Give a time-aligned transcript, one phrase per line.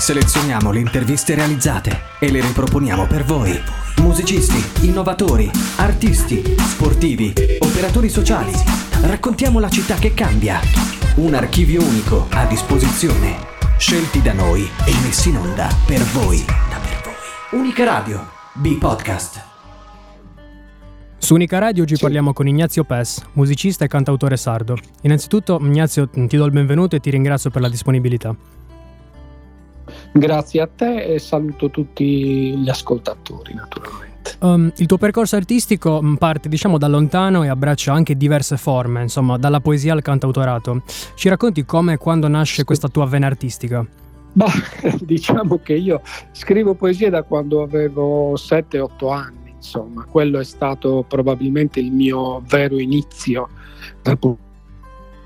[0.00, 3.52] Selezioniamo le interviste realizzate e le riproponiamo per voi.
[3.98, 8.50] Musicisti, innovatori, artisti, sportivi, operatori sociali.
[9.02, 10.58] Raccontiamo la città che cambia.
[11.16, 13.36] Un archivio unico a disposizione.
[13.76, 16.42] Scelti da noi e messi in onda per voi.
[17.50, 18.26] Unica Radio.
[18.54, 19.44] B-Podcast.
[21.18, 24.78] Su Unica Radio oggi parliamo con Ignazio Pes, musicista e cantautore sardo.
[25.02, 28.34] Innanzitutto, Ignazio, ti do il benvenuto e ti ringrazio per la disponibilità.
[30.12, 34.08] Grazie a te e saluto tutti gli ascoltatori, naturalmente.
[34.40, 39.02] Um, il tuo percorso artistico mm, parte, diciamo, da lontano e abbraccia anche diverse forme,
[39.02, 40.82] insomma, dalla poesia al cantautorato.
[41.14, 43.86] Ci racconti come e quando nasce questa tua vena artistica?
[44.32, 44.50] Bah,
[45.00, 51.80] diciamo che io scrivo poesie da quando avevo 7-8 anni, insomma, quello è stato probabilmente
[51.80, 53.48] il mio vero inizio
[54.02, 54.48] dal punto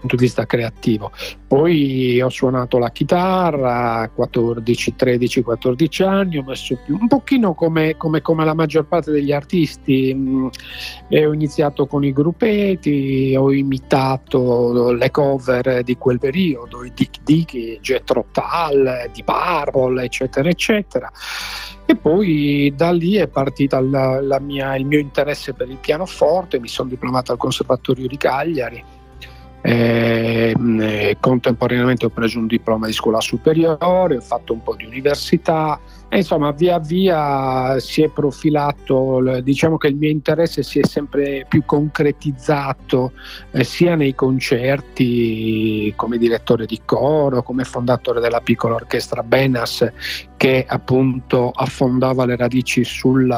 [0.05, 1.11] punto di vista creativo.
[1.47, 7.55] Poi ho suonato la chitarra a 14, 13, 14 anni, ho messo più un pochino
[7.55, 10.47] come, come, come la maggior parte degli artisti, mm,
[11.09, 17.23] e ho iniziato con i gruppetti, ho imitato le cover di quel periodo, i Dick
[17.23, 21.11] Dick, Jetro Tal, di Purple, eccetera, eccetera.
[21.87, 27.33] E poi da lì è partito il mio interesse per il pianoforte, mi sono diplomato
[27.33, 28.85] al Conservatorio di Cagliari
[29.67, 35.81] eh, contemporaneamente ho preso un diploma di scuola superiore, ho fatto un po' di università
[36.15, 41.45] e insomma via via si è profilato, diciamo che il mio interesse si è sempre
[41.49, 43.15] più concretizzato
[43.51, 49.91] eh, sia nei concerti come direttore di coro, come fondatore della piccola orchestra Benas
[50.37, 53.35] che appunto affondava le radici sul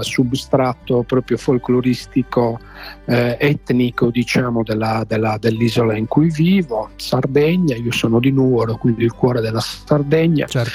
[0.00, 2.58] substrato proprio folcloristico
[3.06, 9.04] eh, etnico diciamo della, della, dell'isola in cui vivo, Sardegna, io sono di Nuoro, quindi
[9.04, 10.72] il cuore della Sardegna certo.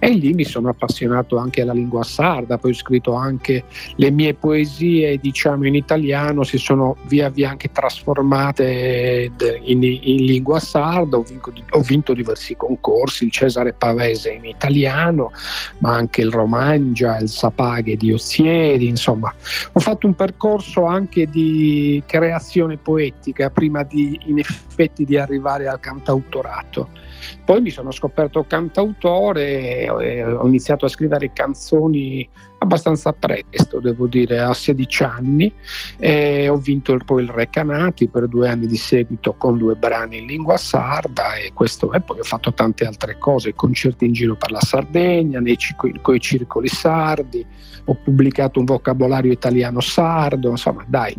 [0.00, 3.64] e lì mi sono appassionato anche alla lingua sarda, poi ho scritto anche
[3.96, 9.30] le mie poesie diciamo in italiano, si sono via via anche trasformate
[9.62, 15.32] in, in lingua sarda, ho vinto, ho vinto diversi concorsi, il Cesare Pavese in italiano,
[15.78, 19.32] ma anche il Romangia, il Sapaghe di Ossieri, insomma,
[19.72, 25.80] ho fatto un percorso anche di creazione poetica prima di in effetti di arrivare al
[25.80, 26.88] cantautorato.
[27.44, 32.28] Poi mi sono scoperto cantautore ho iniziato a scrivere canzoni
[32.58, 35.52] abbastanza presto, devo dire, a 16 anni.
[35.98, 40.18] E ho vinto poi il Re Canati per due anni di seguito con due brani
[40.18, 44.36] in lingua sarda e, questo, e poi ho fatto tante altre cose, concerti in giro
[44.36, 47.44] per la Sardegna, nei, con i circoli sardi,
[47.84, 51.16] ho pubblicato un vocabolario italiano sardo, insomma dai,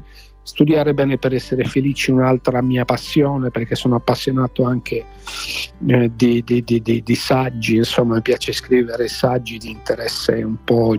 [0.47, 5.03] studiare bene per essere felici è un'altra mia passione perché sono appassionato anche
[5.85, 10.95] eh, di, di, di, di, saggi, insomma mi piace scrivere saggi di interesse un po'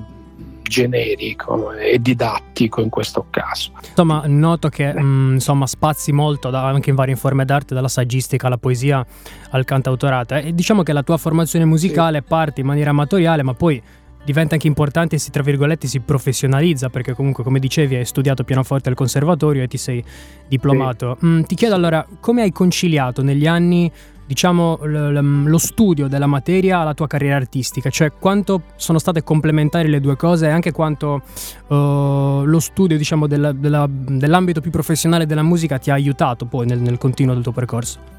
[0.69, 3.73] generico e didattico in questo caso.
[3.89, 7.89] Insomma, noto che mh, mm, insomma, spazi molto da, anche in varie forme d'arte, dalla
[7.89, 9.05] saggistica alla poesia
[9.51, 10.35] al cantautorato.
[10.35, 12.25] E diciamo che la tua formazione musicale sì.
[12.29, 13.83] parte in maniera amatoriale, ma poi
[14.25, 18.45] diventa anche importante e si, tra virgolette, si professionalizza perché comunque, come dicevi, hai studiato
[18.45, 20.03] pianoforte al conservatorio e ti sei
[20.49, 21.17] diplomato.
[21.19, 21.27] Sì.
[21.27, 23.91] Mm, ti chiedo allora, come hai conciliato negli anni
[24.29, 30.01] diciamo, lo studio della materia alla tua carriera artistica, cioè quanto sono state complementari le
[30.01, 31.23] due cose e anche quanto
[31.69, 36.67] uh, lo studio diciamo, della, della, dell'ambito più professionale della musica ti ha aiutato poi
[36.67, 38.18] nel, nel continuo del tuo percorso.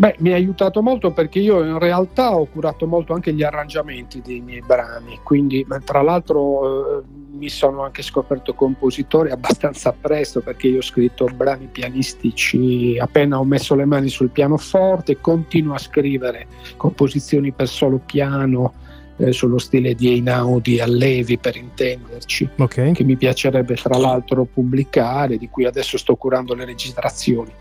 [0.00, 4.22] Beh, mi ha aiutato molto perché io in realtà ho curato molto anche gli arrangiamenti
[4.24, 7.02] dei miei brani, quindi tra l'altro eh,
[7.32, 13.44] mi sono anche scoperto compositore abbastanza presto perché io ho scritto brani pianistici appena ho
[13.44, 16.46] messo le mani sul pianoforte, continuo a scrivere
[16.78, 18.72] composizioni per solo piano
[19.20, 22.92] eh, sullo stile di Einaudi Allevi per intenderci, okay.
[22.92, 27.52] che mi piacerebbe tra l'altro pubblicare, di cui adesso sto curando le registrazioni.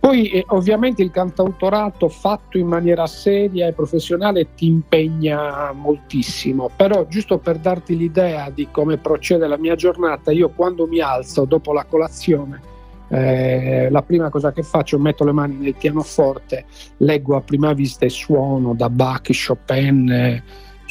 [0.00, 7.06] Poi eh, ovviamente il cantautorato fatto in maniera seria e professionale ti impegna moltissimo, però
[7.06, 11.72] giusto per darti l'idea di come procede la mia giornata, io quando mi alzo dopo
[11.72, 12.70] la colazione
[13.12, 16.64] eh, la prima cosa che faccio metto le mani nel pianoforte,
[16.98, 20.42] leggo a prima vista e suono da Bach, Chopin, eh,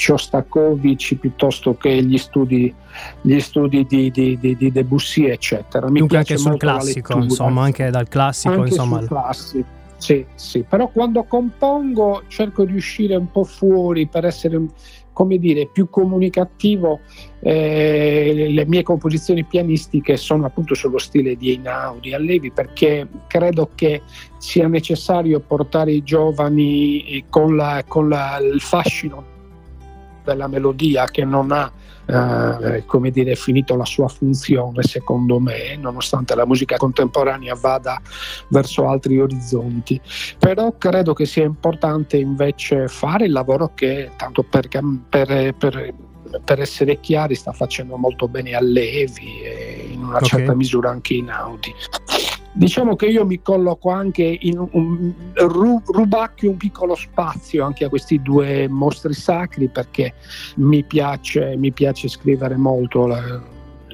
[0.02, 2.74] Shostakovich piuttosto che gli studi,
[3.22, 5.92] gli studi di, di, di, di, Debussy, eccetera.
[5.92, 8.56] Mi Dunque anche sul classico, insomma, anche dal classico.
[8.56, 8.98] Anche insomma.
[8.98, 9.80] Sul classico.
[9.98, 14.60] Sì, sì, però quando compongo cerco di uscire un po' fuori per essere,
[15.14, 17.02] come dire, più comunicativo.
[17.40, 24.02] Eh, le mie composizioni pianistiche sono appunto sullo stile di Einaudi, Allevi, perché credo che
[24.40, 29.32] sia necessario portare i giovani con, la, con la, il fascino
[30.24, 31.72] della melodia che non ha
[32.06, 38.02] eh, come dire, finito la sua funzione, secondo me, nonostante la musica contemporanea vada
[38.50, 40.00] verso altri orizzonti.
[40.38, 44.68] Però credo che sia importante invece fare il lavoro che, tanto per,
[45.10, 45.94] per, per
[46.46, 50.30] per essere chiari, sta facendo molto bene a Levi e in una okay.
[50.30, 51.74] certa misura anche in Audi.
[52.54, 57.90] Diciamo che io mi colloco anche in un, ru, rubacchio un piccolo spazio anche a
[57.90, 60.14] questi due mostri sacri perché
[60.56, 63.42] mi piace, mi piace scrivere molto, la,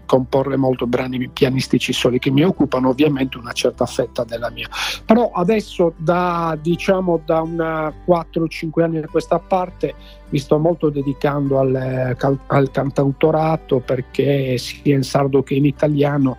[0.08, 4.68] comporre molto brani pianistici soli che mi occupano ovviamente una certa fetta della mia.
[5.06, 9.94] Però adesso da diciamo da una 4-5 anni a questa parte
[10.30, 12.18] mi sto molto dedicando al,
[12.48, 16.38] al cantautorato perché sia in sardo che in italiano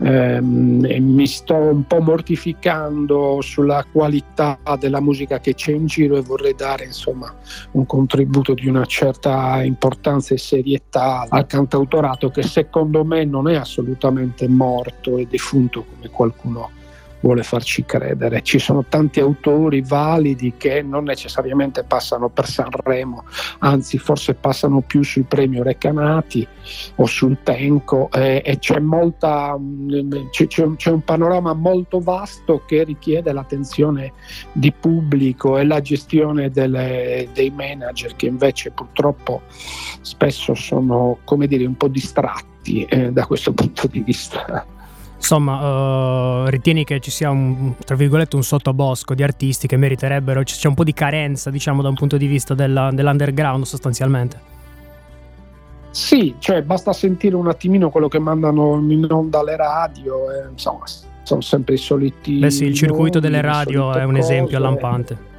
[0.00, 6.22] ehm, mi sto un po' mortificando sulla qualità della musica che c'è in giro e
[6.22, 7.34] vorrei dare insomma
[7.72, 13.56] un contributo di una certa importanza e serietà al cantautorato che secondo me non è
[13.56, 16.70] assolutamente morto e defunto come qualcuno
[17.20, 18.42] vuole farci credere.
[18.42, 23.24] Ci sono tanti autori validi che non necessariamente passano per Sanremo,
[23.58, 26.46] anzi forse passano più sul premio Recanati
[26.96, 32.84] o sul Tenco eh, e c'è, molta, mm, c'è, c'è, un panorama molto vasto che
[32.84, 34.12] richiede l'attenzione
[34.52, 39.42] di pubblico e la gestione delle, dei manager che invece purtroppo
[40.00, 44.78] spesso sono come dire un po' distratti eh, da questo punto di vista.
[45.20, 50.42] Insomma, uh, ritieni che ci sia un, tra virgolette, un sottobosco di artisti che meriterebbero,
[50.42, 54.40] c'è un po' di carenza, diciamo, da un punto di vista della, dell'underground sostanzialmente?
[55.90, 60.84] Sì, cioè basta sentire un attimino quello che mandano in onda le radio, e, insomma,
[61.22, 62.38] sono sempre i soliti.
[62.38, 64.20] Beh sì, il circuito delle radio è un cose.
[64.20, 65.29] esempio lampante.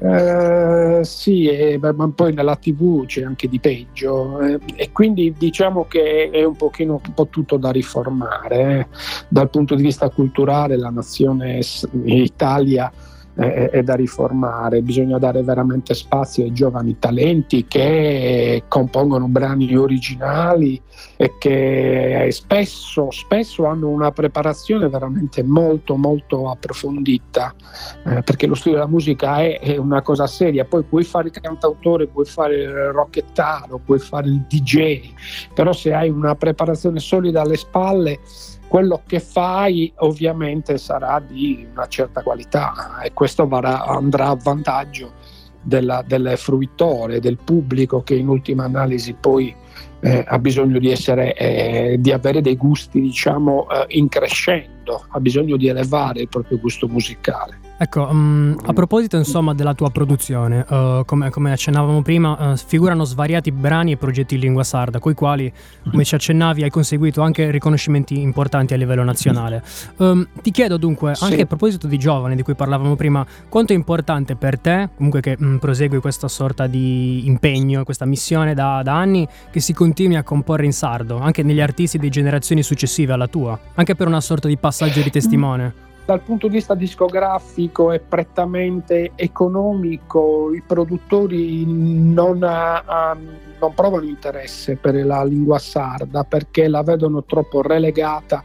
[0.00, 5.86] Eh, sì, eh, ma poi nella tv c'è anche di peggio eh, e quindi diciamo
[5.86, 8.78] che è un pochino un po' tutto da riformare.
[8.78, 8.86] Eh.
[9.28, 11.60] Dal punto di vista culturale la nazione
[12.04, 12.92] Italia
[13.38, 20.80] è, è, da riformare, bisogna dare veramente spazio ai giovani talenti che compongono brani originali
[21.16, 27.54] e che spesso, spesso hanno una preparazione veramente molto molto approfondita,
[28.06, 31.40] eh, perché lo studio della musica è, è, una cosa seria, poi puoi fare il
[31.40, 35.12] cantautore, puoi fare il rockettaro, puoi fare il DJ,
[35.54, 38.18] però se hai una preparazione solida alle spalle
[38.68, 45.12] quello che fai ovviamente sarà di una certa qualità e questo varrà, andrà a vantaggio
[45.62, 49.54] della, del fruitore, del pubblico che in ultima analisi poi
[50.00, 55.20] eh, ha bisogno di, essere, eh, di avere dei gusti diciamo eh, in crescendo, ha
[55.20, 57.67] bisogno di elevare il proprio gusto musicale.
[57.80, 63.04] Ecco, um, a proposito insomma della tua produzione, uh, come, come, accennavamo prima, uh, figurano
[63.04, 65.50] svariati brani e progetti in lingua sarda, coi quali,
[65.88, 69.62] come ci accennavi, hai conseguito anche riconoscimenti importanti a livello nazionale.
[69.98, 71.22] Um, ti chiedo dunque, sì.
[71.22, 75.20] anche a proposito di giovani di cui parlavamo prima, quanto è importante per te, comunque
[75.20, 80.16] che um, prosegui questa sorta di impegno, questa missione da, da anni, che si continui
[80.16, 84.20] a comporre in sardo, anche negli artisti di generazioni successive alla tua, anche per una
[84.20, 85.86] sorta di passaggio di testimone?
[86.08, 93.14] Dal punto di vista discografico e prettamente economico i produttori non, ha,
[93.60, 98.42] non, provano interesse per la lingua sarda perché la vedono troppo relegata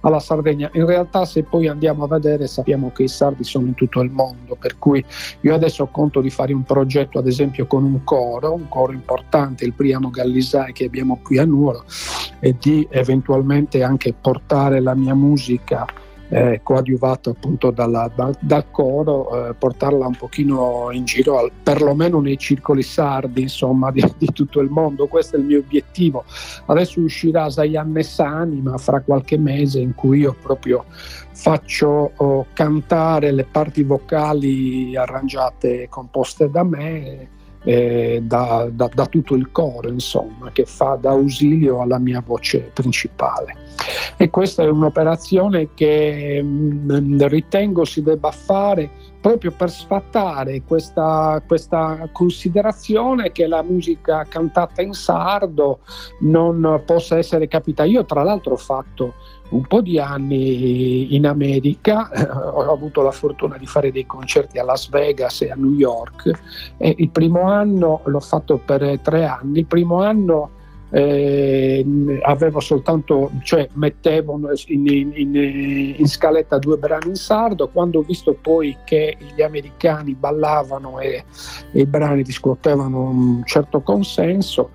[0.00, 0.68] alla Sardegna.
[0.72, 4.10] In realtà se poi andiamo a vedere sappiamo che i sardi sono in tutto il
[4.10, 5.04] mondo, per cui
[5.42, 9.64] io adesso conto di fare un progetto ad esempio con un coro, un coro importante,
[9.64, 11.84] il Priamo Gallisai che abbiamo qui a Nuoro
[12.40, 15.86] e di eventualmente anche portare la mia musica
[16.28, 22.20] eh, coadiuvato appunto dalla, da, dal coro, eh, portarla un pochino in giro, al, perlomeno
[22.20, 26.24] nei circoli sardi insomma di, di, tutto il mondo, questo è il mio obiettivo.
[26.66, 30.84] Adesso uscirà Sayan Sanima fra qualche mese in cui io proprio
[31.32, 37.28] faccio oh, cantare le parti vocali arrangiate e composte da me
[37.64, 42.70] eh, da, da, da, tutto il coro, insomma, che fa da ausilio alla mia voce
[42.72, 43.56] principale.
[44.16, 48.90] E questa è un'operazione che mh, mm, ritengo si debba fare
[49.24, 55.78] proprio per sfatare questa, questa, considerazione che la musica cantata in sardo
[56.20, 57.84] non possa essere capita.
[57.84, 59.14] Io tra l'altro ho fatto
[59.50, 64.58] un po' di anni in America, eh, ho avuto la fortuna di fare dei concerti
[64.58, 66.30] a Las Vegas e a New York
[66.76, 70.50] e il primo anno l'ho fatto per tre anni, il primo anno
[70.96, 71.84] eh,
[72.22, 75.34] avevo soltanto, cioè mettevo in, in,
[75.96, 81.24] in, scaletta due brani in sardo, quando ho visto poi che gli americani ballavano e,
[81.72, 84.70] e i brani riscuotevano un certo consenso,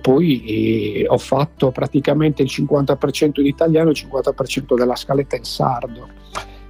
[0.00, 5.44] poi eh, ho fatto praticamente il 50% in italiano e il 50% della scaletta in
[5.44, 6.08] sardo.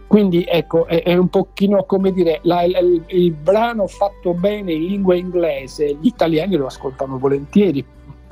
[0.07, 4.87] Quindi ecco, è, è un pochino come dire, la, il, il brano fatto bene in
[4.87, 7.85] lingua inglese, gli italiani lo ascoltano volentieri,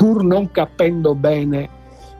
[0.02, 1.68] pur non capendo bene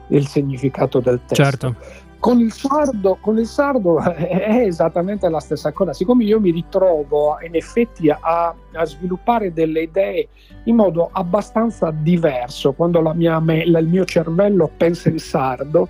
[0.07, 1.43] il significato del testo.
[1.43, 1.75] Certo.
[2.17, 7.35] Con il, sardo, con il sardo è esattamente la stessa cosa, siccome io mi ritrovo
[7.45, 10.29] in effetti a, a sviluppare delle idee
[10.63, 15.89] in modo abbastanza diverso, quando mia, il mio cervello pensa in sardo,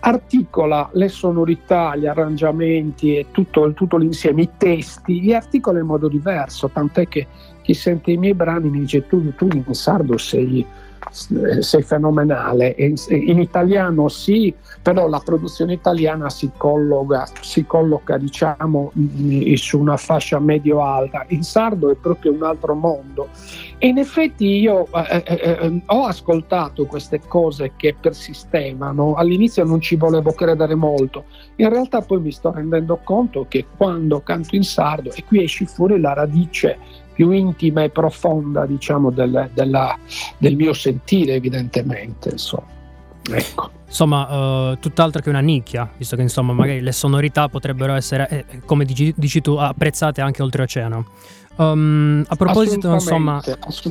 [0.00, 6.08] articola le sonorità, gli arrangiamenti e tutto, tutto, l'insieme, i testi, li articola in modo
[6.08, 7.28] diverso, tant'è che
[7.62, 10.66] chi sente i miei brani mi dice tu, tu in sardo sei
[11.10, 12.74] sei fenomenale.
[12.78, 18.92] In, italiano sì, però la produzione italiana si colloca, si colloca diciamo,
[19.54, 21.24] su una fascia medio-alta.
[21.28, 23.28] In sardo è proprio un altro mondo.
[23.82, 29.80] E in effetti io eh, eh, eh, ho ascoltato queste cose che persistevano, all'inizio non
[29.80, 31.24] ci volevo credere molto,
[31.56, 35.64] in realtà poi mi sto rendendo conto che quando canto in sardo, e qui esci
[35.64, 36.76] fuori la radice
[37.20, 39.94] più intima e profonda diciamo, del, della,
[40.38, 42.30] del mio sentire evidentemente.
[42.30, 42.79] Insomma.
[43.28, 43.70] Ecco.
[43.86, 48.60] Insomma, uh, tutt'altro che una nicchia, visto che insomma magari le sonorità potrebbero essere, eh,
[48.64, 51.06] come dici, dici, tu, apprezzate anche oltreoceano.
[51.56, 53.42] Um, a proposito, insomma,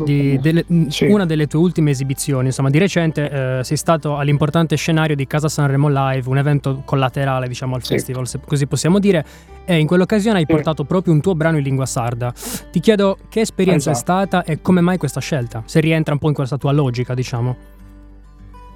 [0.04, 1.06] di delle, sì.
[1.06, 5.50] una delle tue ultime esibizioni, insomma, di recente eh, sei stato all'importante scenario di Casa
[5.50, 7.94] Sanremo Live, un evento collaterale, diciamo, al sì.
[7.94, 9.24] festival, se così possiamo dire,
[9.66, 10.52] e in quell'occasione hai sì.
[10.54, 12.34] portato proprio un tuo brano in lingua sarda.
[12.72, 14.22] Ti chiedo che esperienza esatto.
[14.22, 15.62] è stata e come mai questa scelta?
[15.66, 17.78] Se rientra un po' in questa tua logica, diciamo.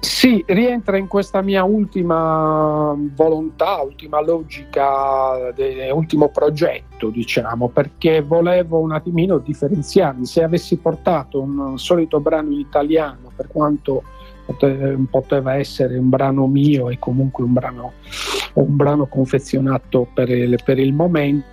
[0.04, 8.80] Sì, rientra in questa mia ultima volontà, ultima logica, de, ultimo progetto, diciamo, perché volevo
[8.80, 10.26] un attimino differenziarmi.
[10.26, 14.02] Se avessi portato un solito brano in italiano, per quanto
[15.08, 17.92] poteva essere un brano mio e comunque un brano,
[18.54, 21.46] un brano confezionato per il, per il momento,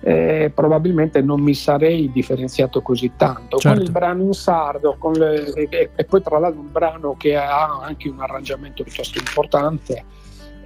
[0.00, 3.58] eh, probabilmente non mi sarei differenziato così tanto.
[3.58, 3.76] Certo.
[3.76, 7.80] Con il brano in sardo, le, e, e, poi tra l'altro un brano che ha
[7.82, 10.04] anche un arrangiamento piuttosto importante,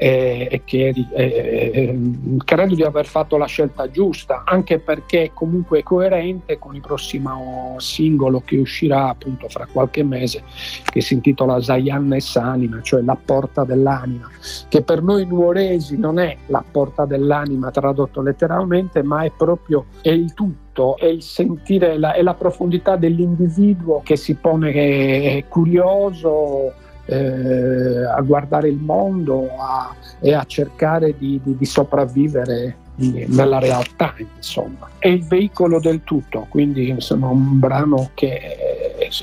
[0.03, 2.01] e, che eh,
[2.45, 7.77] credo di aver fatto la scelta giusta, anche perché comunque è coerente con il prossimo
[7.79, 10.43] singolo che uscirà appunto fra qualche mese,
[10.85, 14.29] che si intitola Zayanna e Sanima, cioè la porta dell'anima,
[14.69, 20.11] che per noi nuoresi non è la porta dell'anima tradotto letteralmente, ma è proprio è
[20.11, 26.73] il tutto è il sentire la, è la profondità dell'individuo che si pone curioso,
[27.07, 34.15] eh, a guardare il mondo a, e a cercare di, di, di sopravvivere nella realtà,
[34.37, 34.89] insomma.
[34.99, 38.41] È il veicolo del tutto, quindi insomma un brano che,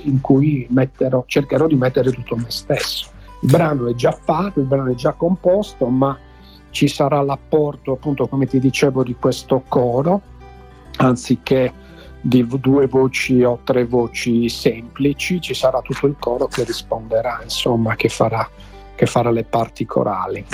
[0.04, 3.10] in cui metterò, cercherò di mettere tutto me stesso.
[3.42, 6.18] Il brano è già fatto, il brano è già composto, ma
[6.72, 10.22] ci sarà l'apporto, appunto, come ti dicevo, di questo coro,
[10.98, 11.72] anziché
[12.22, 17.96] di due voci o tre voci semplici, ci sarà tutto il coro che risponderà, insomma,
[17.96, 18.48] che farà,
[18.96, 20.46] che farà le parti corali.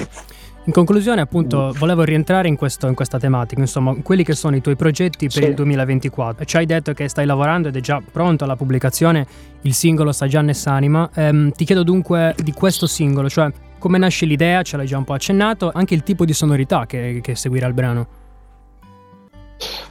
[0.68, 4.62] In conclusione, appunto, volevo rientrare in, questo, in, questa tematica, insomma, quelli che sono i
[4.62, 5.50] tuoi progetti per sì.
[5.50, 6.44] il 2024.
[6.44, 9.28] Ci hai detto che stai lavorando ed è già pronto alla pubblicazione
[9.62, 11.08] il singolo Sagianne Sanima.
[11.14, 15.04] Ehm, ti chiedo dunque di questo singolo, cioè come nasce l'idea, ce l'hai già un
[15.04, 18.08] po' accennato, anche il tipo di sonorità che, che seguirà il brano.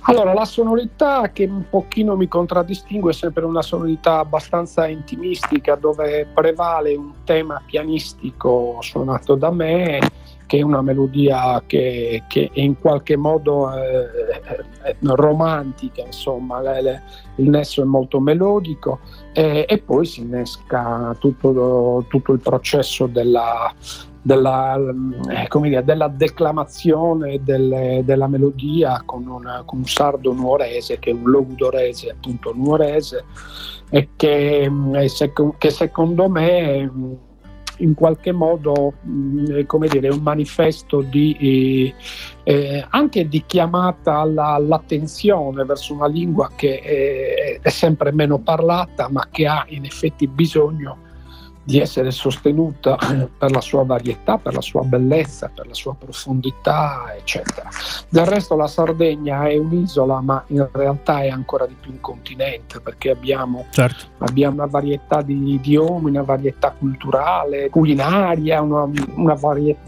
[0.06, 6.26] Allora, la sonorità che un pochino mi contraddistingue è sempre una sonorità abbastanza intimistica dove
[6.32, 10.00] prevale un tema pianistico suonato da me
[10.46, 14.06] che è una melodia che, che in qualche modo è,
[14.82, 17.02] è romantica, insomma, le, le,
[17.36, 19.00] il nesso è molto melodico
[19.32, 23.72] e, e poi si innesca tutto, tutto il processo della,
[24.24, 24.74] della,
[25.28, 31.12] eh, dire, della declamazione delle, della melodia con, una, con, un sardo nuorese che è
[31.12, 33.26] un logudorese appunto nuorese
[33.90, 34.94] e che, mm,
[35.58, 36.90] che secondo me
[37.78, 41.92] in qualche modo mm, come dire, un manifesto di,
[42.44, 49.10] eh, anche di chiamata alla, all'attenzione verso una lingua che è, è sempre meno parlata
[49.10, 51.03] ma che ha in effetti bisogno
[51.64, 52.96] di essere sostenuta
[53.36, 57.68] per la sua varietà, per la sua bellezza, per la sua profondità, eccetera.
[58.08, 62.80] Del resto la Sardegna è un'isola, ma in realtà è ancora di più un continente,
[62.80, 64.04] perché abbiamo, certo.
[64.18, 69.80] abbiamo una varietà di idiomi, una varietà culturale, culinaria, una, una varietà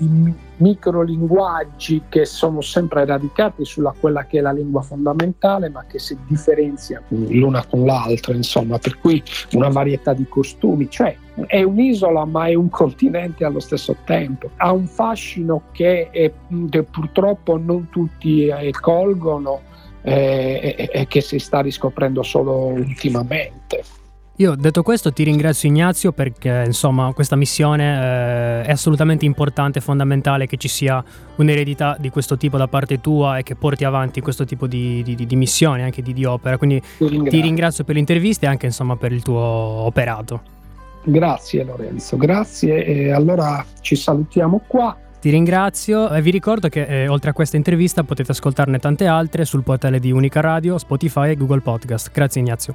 [0.58, 6.16] microlinguaggi che sono sempre radicati sulla quella che è la lingua fondamentale ma che si
[6.26, 9.22] differenziano l'una con l'altra insomma per cui
[9.52, 10.88] una varietà di costumi.
[10.88, 14.50] Cioè è un'isola ma è un continente allo stesso tempo.
[14.56, 16.32] Ha un fascino che, è,
[16.90, 19.62] purtroppo non tutti eh, colgono
[20.02, 23.82] eh, e, e che si sta riscoprendo solo ultimamente
[24.38, 30.46] io detto questo ti ringrazio Ignazio perché insomma questa missione eh, è assolutamente importante fondamentale
[30.46, 31.02] che ci sia
[31.36, 35.26] un'eredità di questo tipo da parte tua e che porti avanti questo tipo di, di,
[35.26, 36.58] di missione, anche di, di opera.
[36.58, 37.30] Quindi ringrazio.
[37.30, 40.42] ti ringrazio per l'intervista e anche insomma per il tuo operato.
[41.02, 44.94] Grazie Lorenzo, grazie e allora ci salutiamo qua.
[45.18, 49.46] Ti ringrazio e vi ricordo che eh, oltre a questa intervista potete ascoltarne tante altre
[49.46, 52.10] sul portale di Unica Radio, Spotify e Google Podcast.
[52.12, 52.74] Grazie Ignazio.